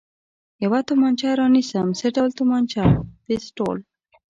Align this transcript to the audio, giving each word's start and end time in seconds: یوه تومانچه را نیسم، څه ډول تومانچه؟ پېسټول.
یوه 0.63 0.79
تومانچه 0.87 1.29
را 1.39 1.47
نیسم، 1.55 1.87
څه 1.99 2.07
ډول 2.15 2.31
تومانچه؟ 2.37 2.83
پېسټول. 3.25 3.77